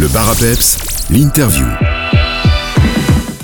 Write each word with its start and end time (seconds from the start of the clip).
Le 0.00 0.08
bar 0.08 0.30
l'interview. 1.10 1.99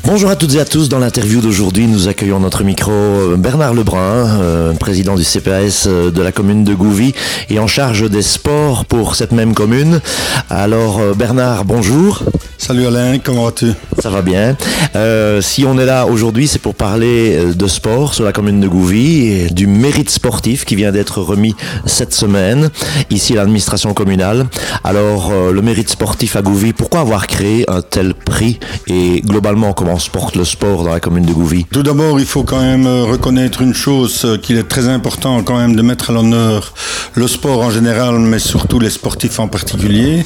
Bonjour 0.07 0.31
à 0.31 0.37
toutes 0.37 0.55
et 0.55 0.61
à 0.61 0.65
tous. 0.65 0.89
Dans 0.89 1.01
l'interview 1.01 1.41
d'aujourd'hui, 1.41 1.89
nous 1.89 2.07
accueillons 2.07 2.39
notre 2.39 2.63
micro 2.63 2.93
euh, 2.93 3.37
Bernard 3.37 3.75
Lebrun, 3.75 4.41
euh, 4.41 4.73
président 4.75 5.17
du 5.17 5.25
CPAS 5.25 5.87
euh, 5.89 6.13
de 6.13 6.23
la 6.23 6.31
commune 6.31 6.63
de 6.63 6.75
Gouvy 6.75 7.13
et 7.51 7.59
en 7.59 7.67
charge 7.67 8.09
des 8.09 8.23
sports 8.23 8.85
pour 8.85 9.17
cette 9.17 9.33
même 9.33 9.53
commune. 9.53 10.01
Alors 10.49 11.01
euh, 11.01 11.13
Bernard, 11.13 11.65
bonjour. 11.65 12.23
Salut 12.59 12.87
Alain, 12.87 13.19
comment 13.19 13.45
vas-tu? 13.45 13.73
Ça 13.99 14.09
va 14.09 14.23
bien. 14.23 14.57
Euh, 14.95 15.43
si 15.43 15.65
on 15.67 15.79
est 15.79 15.85
là 15.85 16.07
aujourd'hui, 16.07 16.47
c'est 16.47 16.59
pour 16.61 16.75
parler 16.75 17.39
de 17.55 17.67
sport 17.67 18.15
sur 18.15 18.25
la 18.25 18.33
commune 18.33 18.61
de 18.61 18.69
Gouvy, 18.69 19.27
et 19.27 19.51
du 19.51 19.67
mérite 19.67 20.09
sportif 20.09 20.65
qui 20.65 20.75
vient 20.75 20.91
d'être 20.91 21.21
remis 21.21 21.55
cette 21.85 22.15
semaine, 22.15 22.71
ici 23.11 23.35
à 23.35 23.37
l'administration 23.37 23.93
communale. 23.93 24.47
Alors, 24.85 25.33
le 25.53 25.61
mérite 25.61 25.91
sportif 25.91 26.35
à 26.35 26.41
Gouvy, 26.41 26.73
pourquoi 26.73 27.01
avoir 27.01 27.27
créé 27.27 27.69
un 27.69 27.83
tel 27.83 28.15
prix? 28.15 28.59
Et 28.87 29.21
globalement 29.21 29.75
comment 29.75 29.96
se 29.99 30.11
porte 30.11 30.37
le 30.37 30.45
sport 30.45 30.85
dans 30.85 30.93
la 30.93 31.01
commune 31.01 31.25
de 31.25 31.33
Gouvy 31.33 31.65
Tout 31.71 31.83
d'abord, 31.83 32.21
il 32.21 32.27
faut 32.27 32.43
quand 32.43 32.61
même 32.61 32.87
euh, 32.87 33.05
reconnaître 33.05 33.63
une 33.63 33.75
chose, 33.75 34.23
euh, 34.25 34.37
qu'il 34.37 34.57
est 34.57 34.69
très 34.69 34.89
important 34.89 35.43
quand 35.43 35.57
même 35.57 35.77
de 35.77 35.83
mettre 35.83 36.11
à 36.11 36.13
l'honneur 36.13 36.75
le 37.15 37.29
sport 37.29 37.61
en 37.61 37.71
général, 37.71 38.19
mais 38.19 38.39
surtout 38.39 38.79
les 38.79 38.91
sportifs 38.91 39.39
en 39.39 39.49
particulier, 39.49 40.25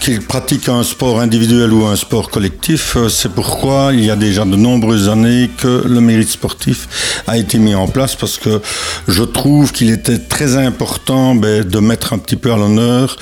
qu'ils 0.00 0.20
pratiquent 0.20 0.68
un 0.68 0.82
sport 0.82 1.20
individuel 1.20 1.72
ou 1.72 1.86
un 1.86 1.96
sport 1.96 2.30
collectif. 2.30 2.96
Euh, 2.96 3.08
C'est 3.08 3.32
pourquoi 3.32 3.90
il 3.92 4.04
y 4.04 4.10
a 4.10 4.16
déjà 4.16 4.44
de 4.44 4.56
nombreuses 4.56 5.08
années 5.08 5.50
que 5.58 5.84
le 5.86 6.00
mérite 6.00 6.30
sportif 6.30 7.22
a 7.26 7.36
été 7.36 7.58
mis 7.58 7.74
en 7.74 7.88
place 7.88 8.14
parce 8.14 8.38
que 8.38 8.60
je 9.08 9.22
trouve 9.22 9.72
qu'il 9.72 9.90
était 9.90 10.18
très 10.18 10.56
important 10.56 11.34
ben, 11.34 11.64
de 11.64 11.78
mettre 11.78 12.12
un 12.12 12.18
petit 12.18 12.36
peu 12.36 12.52
à 12.52 12.56
l'honneur 12.56 13.16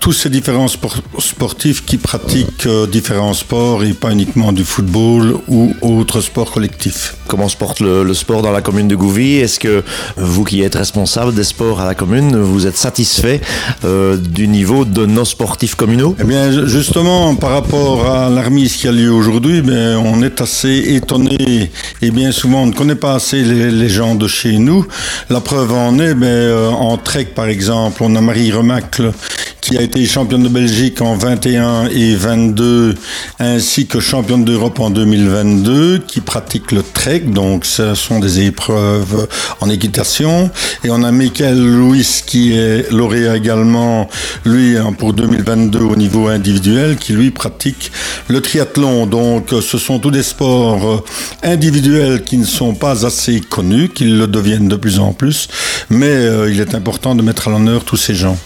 tous 0.00 0.12
ces 0.14 0.30
différents 0.30 0.66
spor- 0.66 1.02
sportifs 1.18 1.84
qui 1.84 1.98
pratiquent 1.98 2.64
euh, 2.66 2.86
différents 2.86 3.34
sports 3.34 3.84
et 3.84 3.92
pas 3.92 4.10
uniquement 4.12 4.50
du 4.50 4.64
football 4.64 5.36
ou 5.46 5.74
autres 5.82 6.22
sports 6.22 6.50
collectifs. 6.52 7.16
Comment 7.28 7.50
se 7.50 7.56
porte 7.56 7.80
le, 7.80 8.02
le 8.02 8.14
sport 8.14 8.40
dans 8.40 8.50
la 8.50 8.62
commune 8.62 8.88
de 8.88 8.96
Gouvy? 8.96 9.36
Est-ce 9.36 9.60
que 9.60 9.84
vous 10.16 10.44
qui 10.44 10.62
êtes 10.62 10.74
responsable 10.74 11.34
des 11.34 11.44
sports 11.44 11.80
à 11.80 11.84
la 11.86 11.94
commune, 11.94 12.34
vous 12.40 12.66
êtes 12.66 12.78
satisfait 12.78 13.42
euh, 13.84 14.16
du 14.16 14.48
niveau 14.48 14.86
de 14.86 15.04
nos 15.04 15.26
sportifs 15.26 15.74
communaux? 15.74 16.16
Eh 16.18 16.24
bien, 16.24 16.50
ju- 16.50 16.66
justement, 16.66 17.34
par 17.34 17.50
rapport 17.50 18.06
à 18.10 18.30
l'armise 18.30 18.76
qui 18.76 18.88
a 18.88 18.92
lieu 18.92 19.12
aujourd'hui, 19.12 19.60
ben, 19.60 19.98
on 19.98 20.22
est 20.22 20.40
assez 20.40 20.94
étonné 20.94 21.70
et 22.00 22.10
bien 22.10 22.32
souvent 22.32 22.62
on 22.62 22.66
ne 22.66 22.72
connaît 22.72 22.94
pas 22.94 23.14
assez 23.14 23.42
les, 23.42 23.70
les 23.70 23.88
gens 23.90 24.14
de 24.14 24.26
chez 24.26 24.56
nous. 24.56 24.86
La 25.28 25.42
preuve 25.42 25.74
en 25.74 25.98
est, 25.98 26.14
ben, 26.14 26.26
euh, 26.26 26.70
en 26.70 26.96
trek 26.96 27.26
par 27.34 27.48
exemple, 27.48 28.02
on 28.02 28.16
a 28.16 28.20
Marie 28.22 28.50
Remacle 28.50 29.12
qui 29.60 29.76
a 29.76 29.82
été 29.82 29.89
championne 30.06 30.42
de 30.42 30.48
Belgique 30.48 31.00
en 31.00 31.14
21 31.14 31.86
et 31.88 32.14
22, 32.14 32.94
ainsi 33.38 33.86
que 33.86 34.00
championne 34.00 34.44
d'Europe 34.44 34.80
en 34.80 34.90
2022, 34.90 35.98
qui 35.98 36.20
pratique 36.20 36.72
le 36.72 36.82
trek, 36.82 37.20
donc 37.20 37.64
ce 37.64 37.94
sont 37.94 38.18
des 38.18 38.40
épreuves 38.40 39.26
en 39.60 39.68
équitation. 39.68 40.50
Et 40.84 40.90
on 40.90 41.02
a 41.02 41.12
Michael 41.12 41.58
Louis 41.58 42.06
qui 42.26 42.52
est 42.52 42.90
lauréat 42.90 43.36
également, 43.36 44.08
lui, 44.44 44.76
hein, 44.76 44.92
pour 44.96 45.12
2022 45.12 45.78
au 45.80 45.96
niveau 45.96 46.28
individuel, 46.28 46.96
qui 46.96 47.12
lui 47.12 47.30
pratique 47.30 47.92
le 48.28 48.40
triathlon. 48.40 49.06
Donc 49.06 49.50
ce 49.50 49.78
sont 49.78 49.98
tous 49.98 50.10
des 50.10 50.22
sports 50.22 50.90
euh, 50.90 51.04
individuels 51.42 52.22
qui 52.22 52.36
ne 52.36 52.44
sont 52.44 52.74
pas 52.74 53.06
assez 53.06 53.40
connus, 53.40 53.88
qu'ils 53.88 54.18
le 54.18 54.26
deviennent 54.26 54.68
de 54.68 54.76
plus 54.76 54.98
en 54.98 55.12
plus, 55.12 55.48
mais 55.88 56.06
euh, 56.06 56.50
il 56.50 56.60
est 56.60 56.74
important 56.74 57.14
de 57.14 57.22
mettre 57.22 57.48
à 57.48 57.50
l'honneur 57.50 57.84
tous 57.84 57.96
ces 57.96 58.14
gens. 58.14 58.36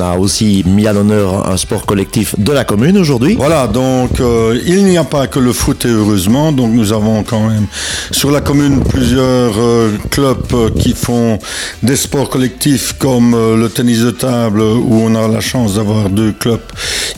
A 0.00 0.16
aussi 0.16 0.62
mis 0.66 0.86
à 0.86 0.92
l'honneur 0.92 1.50
un 1.50 1.56
sport 1.56 1.86
collectif 1.86 2.38
de 2.38 2.52
la 2.52 2.64
commune 2.64 2.98
aujourd'hui. 2.98 3.36
Voilà, 3.36 3.66
donc 3.66 4.20
euh, 4.20 4.58
il 4.66 4.84
n'y 4.84 4.98
a 4.98 5.04
pas 5.04 5.26
que 5.26 5.38
le 5.38 5.52
foot 5.52 5.84
et 5.84 5.88
heureusement, 5.88 6.52
donc 6.52 6.72
nous 6.72 6.92
avons 6.92 7.22
quand 7.22 7.48
même 7.48 7.66
sur 8.10 8.30
la 8.30 8.40
commune 8.40 8.80
plusieurs 8.80 9.54
euh, 9.58 9.90
clubs 10.10 10.42
euh, 10.54 10.70
qui 10.70 10.92
font 10.92 11.38
des 11.82 11.96
sports 11.96 12.28
collectifs 12.28 12.94
comme 12.98 13.32
le 13.32 13.68
tennis 13.68 14.00
de 14.00 14.10
table 14.10 14.60
où 14.60 15.00
on 15.02 15.14
a 15.14 15.28
la 15.28 15.40
chance 15.40 15.74
d'avoir 15.74 16.10
deux 16.10 16.32
clubs 16.32 16.60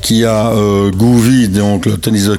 qui 0.04 0.22
a 0.22 0.50
euh, 0.50 0.91
Gouvy, 0.91 1.48
donc 1.48 1.87
le 1.87 1.97
tennis, 1.97 2.26
de, 2.26 2.38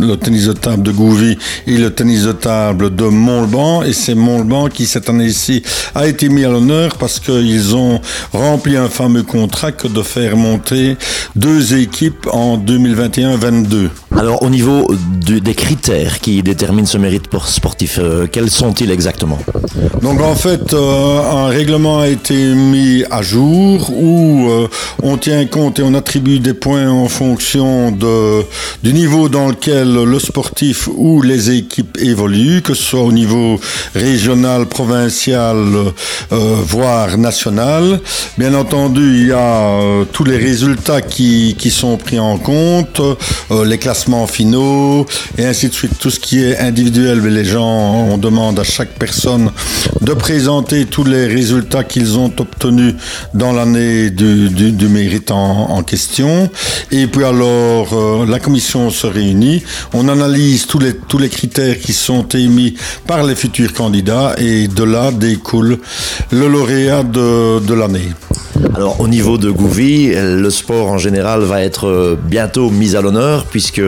le 0.00 0.16
tennis 0.16 0.46
de 0.46 0.54
table 0.54 0.82
de 0.82 0.90
Gouvy 0.90 1.36
et 1.66 1.76
le 1.76 1.90
tennis 1.90 2.22
de 2.24 2.32
table 2.32 2.96
de 2.96 3.04
Montauban 3.04 3.82
et 3.82 3.92
c'est 3.92 4.14
Montauban 4.14 4.68
qui 4.68 4.86
cette 4.86 5.10
année-ci 5.10 5.62
a 5.94 6.06
été 6.06 6.30
mis 6.30 6.42
à 6.42 6.48
l'honneur 6.48 6.96
parce 6.96 7.20
qu'ils 7.20 7.76
ont 7.76 8.00
rempli 8.32 8.78
un 8.78 8.88
fameux 8.88 9.24
contrat 9.24 9.72
que 9.72 9.88
de 9.88 10.02
faire 10.02 10.38
monter 10.38 10.96
deux 11.36 11.74
équipes 11.74 12.26
en 12.32 12.56
2021-22. 12.56 13.90
Alors 14.16 14.42
au 14.42 14.50
niveau 14.50 14.88
des 15.38 15.54
critères 15.54 16.18
qui 16.20 16.42
déterminent 16.42 16.86
ce 16.86 16.98
mérite 16.98 17.28
sportif, 17.46 17.98
euh, 17.98 18.26
quels 18.30 18.50
sont-ils 18.50 18.90
exactement? 18.90 19.38
Donc 20.02 20.20
en 20.20 20.34
fait, 20.34 20.74
euh, 20.74 21.46
un 21.46 21.46
règlement 21.46 22.00
a 22.00 22.08
été 22.08 22.34
mis 22.34 23.04
à 23.10 23.22
jour 23.22 23.90
où 23.90 24.48
euh, 24.50 24.68
on 25.02 25.16
tient 25.16 25.46
compte 25.46 25.78
et 25.78 25.82
on 25.82 25.94
attribue 25.94 26.40
des 26.40 26.54
points 26.54 26.90
en 26.90 27.08
fonction 27.08 27.92
du 28.82 28.92
niveau 28.92 29.28
dans 29.28 29.48
lequel 29.48 29.92
le 29.92 30.18
sportif 30.18 30.88
ou 30.96 31.22
les 31.22 31.50
équipes 31.50 31.98
évoluent, 32.00 32.62
que 32.62 32.74
ce 32.74 32.82
soit 32.82 33.02
au 33.02 33.12
niveau 33.12 33.60
régional, 33.94 34.66
provincial, 34.66 35.56
voire 36.30 37.16
national. 37.16 38.00
Bien 38.38 38.54
entendu, 38.54 39.20
il 39.20 39.26
y 39.28 39.32
a 39.32 40.04
tous 40.12 40.24
les 40.24 40.36
résultats 40.36 41.00
qui, 41.00 41.54
sont 41.70 41.96
pris 41.96 42.18
en 42.18 42.36
compte, 42.38 43.00
les 43.64 43.78
classements 44.00 44.26
finaux 44.26 45.04
et 45.36 45.44
ainsi 45.44 45.68
de 45.68 45.74
suite. 45.74 45.98
Tout 45.98 46.10
ce 46.10 46.18
qui 46.18 46.42
est 46.42 46.58
individuel, 46.58 47.20
les 47.20 47.44
gens, 47.44 48.06
on 48.10 48.16
demande 48.16 48.58
à 48.58 48.64
chaque 48.64 48.98
personne 48.98 49.50
de 50.00 50.14
présenter 50.14 50.86
tous 50.86 51.04
les 51.04 51.26
résultats 51.26 51.84
qu'ils 51.84 52.16
ont 52.16 52.32
obtenus 52.38 52.94
dans 53.34 53.52
l'année 53.52 54.08
du, 54.08 54.48
du, 54.48 54.72
du 54.72 54.88
mérite 54.88 55.30
en, 55.30 55.70
en 55.70 55.82
question. 55.82 56.48
Et 56.90 57.08
puis 57.08 57.24
alors, 57.24 57.88
euh, 57.92 58.26
la 58.26 58.38
commission 58.38 58.88
se 58.88 59.06
réunit, 59.06 59.62
on 59.92 60.08
analyse 60.08 60.66
tous 60.66 60.78
les, 60.78 60.96
tous 60.96 61.18
les 61.18 61.28
critères 61.28 61.78
qui 61.78 61.92
sont 61.92 62.26
émis 62.28 62.76
par 63.06 63.22
les 63.24 63.34
futurs 63.34 63.74
candidats 63.74 64.34
et 64.38 64.66
de 64.66 64.84
là 64.84 65.10
découle 65.10 65.78
le 66.30 66.48
lauréat 66.48 67.02
de, 67.02 67.60
de 67.60 67.74
l'année. 67.74 68.08
Alors 68.74 69.00
au 69.00 69.08
niveau 69.08 69.38
de 69.38 69.50
Gouvy, 69.50 70.12
le 70.14 70.50
sport 70.50 70.88
en 70.88 70.98
général 70.98 71.40
va 71.40 71.62
être 71.62 71.86
euh, 71.86 72.18
bientôt 72.22 72.70
mis 72.70 72.94
à 72.96 73.00
l'honneur 73.00 73.44
puisque 73.46 73.80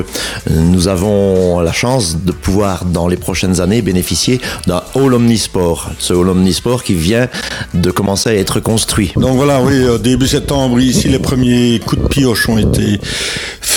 nous 0.51 0.89
avons 0.89 1.61
la 1.61 1.73
chance 1.73 2.19
de 2.25 2.33
pouvoir 2.33 2.85
dans 2.85 3.09
les 3.09 3.17
prochaines 3.17 3.61
années 3.61 3.83
bénéficier 3.83 4.41
d'un 4.67 4.83
hall 4.95 5.15
omnisport. 5.15 5.91
Ce 5.99 6.13
hall 6.13 6.29
omnisport 6.29 6.85
qui 6.85 6.95
vient 6.95 7.29
de 7.75 7.91
commencer 7.91 8.31
à 8.31 8.35
être 8.35 8.61
construit. 8.61 9.13
Donc 9.17 9.37
voilà, 9.37 9.61
oui, 9.63 9.75
euh, 9.75 9.99
début 9.99 10.29
septembre, 10.29 10.79
ici, 10.81 11.09
les 11.09 11.19
premiers 11.19 11.81
coups 11.85 12.03
de 12.03 12.09
pioche 12.09 12.49
ont 12.49 12.59
été 12.59 13.01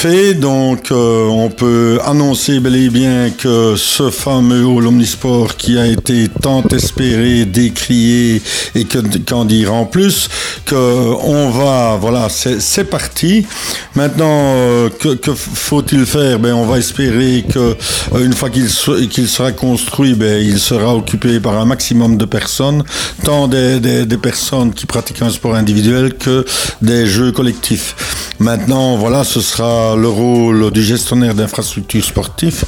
Donc, 0.05 0.91
euh, 0.91 1.25
on 1.29 1.49
peut 1.49 1.99
annoncer 2.05 2.59
bel 2.59 2.75
et 2.75 2.89
bien 2.89 3.31
que 3.31 3.75
ce 3.75 4.11
fameux 4.11 4.63
hall 4.63 4.85
omnisport 4.85 5.57
qui 5.57 5.79
a 5.79 5.87
été 5.87 6.29
tant 6.29 6.61
espéré, 6.67 7.45
décrié 7.45 8.39
et 8.75 8.83
que 8.83 8.99
qu'en 9.27 9.45
dire 9.45 9.73
en 9.73 9.85
plus, 9.85 10.29
que 10.65 10.75
on 10.75 11.49
va, 11.49 11.97
voilà, 11.99 12.27
c'est 12.29 12.83
parti. 12.83 13.47
Maintenant, 13.95 14.27
euh, 14.29 14.89
que, 14.91 15.33
faut-il 15.33 16.05
faire? 16.05 16.37
Ben, 16.37 16.53
on 16.53 16.67
va 16.67 16.77
espérer 16.77 17.43
que 17.51 17.75
euh, 18.13 18.25
une 18.25 18.33
fois 18.33 18.51
qu'il 18.51 18.69
sera 18.69 19.53
construit, 19.53 20.13
ben, 20.13 20.39
il 20.39 20.59
sera 20.59 20.93
occupé 20.95 21.39
par 21.39 21.57
un 21.57 21.65
maximum 21.65 22.17
de 22.17 22.25
personnes, 22.25 22.83
tant 23.23 23.47
des 23.47 24.17
personnes 24.21 24.71
qui 24.71 24.85
pratiquent 24.85 25.23
un 25.23 25.31
sport 25.31 25.55
individuel 25.55 26.13
que 26.13 26.45
des 26.83 27.07
jeux 27.07 27.31
collectifs. 27.31 27.95
Maintenant, 28.39 28.97
voilà, 28.97 29.23
ce 29.23 29.39
sera 29.39 29.95
le 29.95 30.09
rôle 30.09 30.71
du 30.71 30.83
gestionnaire 30.83 31.33
d'infrastructures 31.33 32.03
sportives 32.03 32.63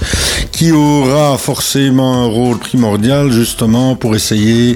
qui 0.57 0.71
aura 0.71 1.37
forcément 1.37 2.23
un 2.23 2.25
rôle 2.25 2.57
primordial 2.57 3.31
justement 3.31 3.95
pour 3.95 4.15
essayer 4.15 4.75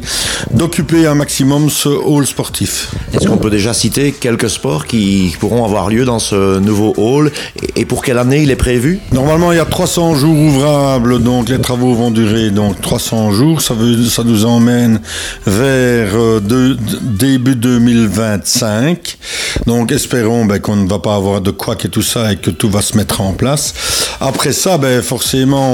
d'occuper 0.51 1.07
un 1.07 1.15
maximum 1.15 1.71
ce 1.71 1.89
hall 1.89 2.27
sportif. 2.27 2.91
Est-ce 3.15 3.27
qu'on 3.27 3.37
peut 3.37 3.49
déjà 3.49 3.73
citer 3.73 4.11
quelques 4.11 4.51
sports 4.51 4.85
qui 4.85 5.35
pourront 5.39 5.65
avoir 5.65 5.89
lieu 5.89 6.05
dans 6.05 6.19
ce 6.19 6.59
nouveau 6.59 6.93
hall 6.97 7.31
et 7.75 7.85
pour 7.85 8.03
quelle 8.03 8.19
année 8.19 8.43
il 8.43 8.51
est 8.51 8.55
prévu? 8.55 8.99
Normalement, 9.11 9.51
il 9.51 9.55
y 9.55 9.59
a 9.59 9.65
300 9.65 10.13
jours 10.13 10.37
ouvrables, 10.37 11.23
donc 11.23 11.49
les 11.49 11.59
travaux 11.59 11.95
vont 11.95 12.11
durer 12.11 12.51
donc 12.51 12.79
300 12.79 13.31
jours. 13.31 13.61
Ça, 13.61 13.73
veut, 13.73 14.03
ça 14.05 14.23
nous 14.23 14.45
emmène 14.45 15.01
vers 15.47 16.11
euh, 16.15 16.39
de- 16.39 16.77
début 17.01 17.55
2025. 17.55 19.17
Donc, 19.65 19.91
espérons 19.91 20.45
ben, 20.45 20.59
qu'on 20.59 20.75
ne 20.75 20.87
va 20.87 20.99
pas 20.99 21.15
avoir 21.15 21.41
de 21.41 21.49
couac 21.49 21.85
et 21.85 21.89
tout 21.89 22.03
ça 22.03 22.31
et 22.31 22.35
que 22.37 22.51
tout 22.51 22.69
va 22.69 22.83
se 22.83 22.95
mettre 22.97 23.21
en 23.21 23.33
place. 23.33 23.73
Après 24.19 24.51
ça, 24.53 24.77
ben, 24.77 25.01
forcément, 25.01 25.70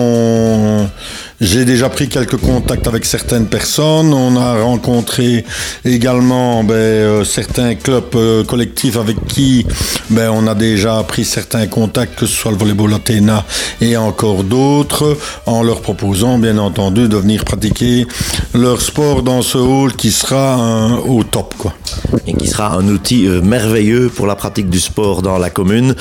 j'ai 1.40 1.66
déjà 1.66 1.88
pris 1.90 2.10
quelques 2.10 2.38
contacts 2.38 2.88
avec 2.88 3.06
certaines 3.06 3.46
personnes. 3.46 4.12
On 4.12 4.36
a 4.38 4.64
rencontré 4.64 5.46
également 5.86 6.64
ben, 6.64 6.74
euh, 6.74 7.24
certains 7.24 7.76
clubs 7.76 8.16
euh, 8.16 8.44
collectifs 8.44 8.98
avec 8.98 9.24
qui 9.28 9.64
ben, 10.10 10.32
on 10.32 10.48
a 10.48 10.56
déjà 10.56 11.04
pris 11.04 11.26
certains 11.26 11.68
contacts, 11.68 12.16
que 12.18 12.26
ce 12.26 12.34
soit 12.34 12.52
le 12.52 12.58
volleyball 12.58 12.92
Athéna 12.94 13.46
et 13.82 13.96
encore 13.98 14.44
d'autres, 14.44 15.16
en 15.46 15.62
leur 15.62 15.82
proposant 15.82 16.40
bien 16.40 16.58
entendu 16.58 17.08
de 17.08 17.18
venir 17.18 17.46
pratiquer 17.46 18.08
leur 18.56 18.82
sport 18.82 19.22
dans 19.22 19.44
ce 19.44 19.60
hall 19.60 19.94
qui 19.94 20.12
sera 20.12 21.00
au 21.06 21.24
top. 21.24 21.54
Quoi. 21.60 21.74
Et 22.26 22.34
qui 22.34 22.48
sera 22.48 22.74
un 22.74 22.88
outil 22.88 23.28
euh, 23.28 23.42
merveilleux 23.42 24.10
pour 24.10 24.26
la 24.26 24.36
pratique 24.36 24.70
du 24.70 24.80
sport 24.80 25.22
dans 25.22 25.38
la 25.38 25.52
commune. 25.52 25.94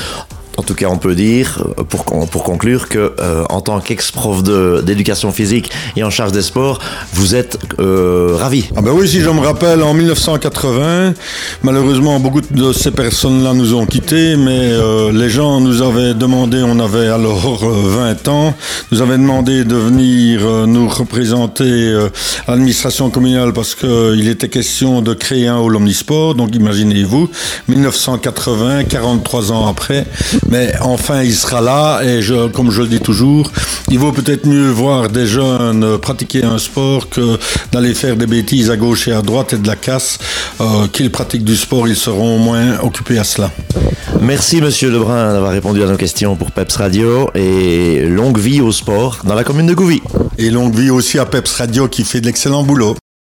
En 0.56 0.62
tout 0.62 0.74
cas, 0.74 0.86
on 0.88 0.98
peut 0.98 1.14
dire, 1.14 1.62
euh, 1.78 1.84
pour, 1.84 2.04
pour 2.04 2.42
conclure, 2.44 2.88
que 2.88 3.14
euh, 3.20 3.44
en 3.50 3.60
tant 3.60 3.80
qu'ex-prof 3.80 4.42
d'éducation 4.84 5.32
physique 5.32 5.70
et 5.96 6.04
en 6.04 6.10
charge 6.10 6.32
des 6.32 6.42
sports, 6.42 6.78
vous 7.12 7.34
êtes 7.34 7.58
euh, 7.78 8.36
ravi. 8.38 8.68
Ah 8.76 8.82
ben 8.82 8.92
oui, 8.92 9.08
si 9.08 9.20
je 9.20 9.30
me 9.30 9.40
rappelle, 9.40 9.82
en 9.82 9.94
1980, 9.94 11.14
malheureusement, 11.62 12.18
beaucoup 12.20 12.40
de 12.40 12.72
ces 12.72 12.90
personnes-là 12.90 13.54
nous 13.54 13.74
ont 13.74 13.86
quittés, 13.86 14.36
mais 14.36 14.72
euh, 14.72 15.12
les 15.12 15.30
gens 15.30 15.60
nous 15.60 15.82
avaient 15.82 16.14
demandé, 16.14 16.62
on 16.64 16.78
avait 16.80 17.08
alors 17.08 17.58
20 17.58 18.28
ans, 18.28 18.54
nous 18.92 19.02
avaient 19.02 19.18
demandé 19.18 19.64
de 19.64 19.76
venir 19.76 20.66
nous 20.66 20.88
représenter 20.88 21.94
à 22.46 22.52
l'administration 22.52 23.10
communale 23.10 23.52
parce 23.52 23.74
qu'il 23.74 24.28
était 24.28 24.48
question 24.48 25.02
de 25.02 25.14
créer 25.14 25.48
un 25.48 25.58
hall 25.58 25.76
omnisport. 25.76 26.34
Donc 26.34 26.54
imaginez-vous, 26.54 27.28
1980, 27.68 28.84
43 28.84 29.52
ans 29.52 29.66
après, 29.68 30.06
mais 30.48 30.72
enfin, 30.80 31.22
il 31.22 31.34
sera 31.34 31.60
là 31.60 32.02
et 32.02 32.22
je, 32.22 32.48
comme 32.48 32.70
je 32.70 32.82
le 32.82 32.88
dis 32.88 33.00
toujours, 33.00 33.50
il 33.88 33.98
vaut 33.98 34.12
peut-être 34.12 34.46
mieux 34.46 34.68
voir 34.68 35.08
des 35.08 35.26
jeunes 35.26 35.98
pratiquer 35.98 36.44
un 36.44 36.58
sport 36.58 37.08
que 37.08 37.38
d'aller 37.72 37.94
faire 37.94 38.16
des 38.16 38.26
bêtises 38.26 38.70
à 38.70 38.76
gauche 38.76 39.08
et 39.08 39.12
à 39.12 39.22
droite 39.22 39.52
et 39.52 39.58
de 39.58 39.66
la 39.66 39.76
casse. 39.76 40.18
Euh, 40.60 40.86
qu'ils 40.92 41.10
pratiquent 41.10 41.44
du 41.44 41.56
sport, 41.56 41.88
ils 41.88 41.96
seront 41.96 42.36
au 42.36 42.38
moins 42.38 42.78
occupés 42.82 43.18
à 43.18 43.24
cela. 43.24 43.50
Merci 44.20 44.60
Monsieur 44.60 44.90
Lebrun 44.90 45.32
d'avoir 45.32 45.52
répondu 45.52 45.82
à 45.82 45.86
nos 45.86 45.96
questions 45.96 46.36
pour 46.36 46.50
Peps 46.50 46.76
Radio 46.76 47.30
et 47.34 48.06
longue 48.08 48.38
vie 48.38 48.60
au 48.60 48.72
sport 48.72 49.20
dans 49.24 49.34
la 49.34 49.44
commune 49.44 49.66
de 49.66 49.74
Gouvy. 49.74 50.00
Et 50.38 50.50
longue 50.50 50.74
vie 50.74 50.90
aussi 50.90 51.18
à 51.18 51.26
Peps 51.26 51.52
Radio 51.52 51.88
qui 51.88 52.04
fait 52.04 52.20
de 52.20 52.26
l'excellent 52.26 52.62
boulot. 52.62 52.96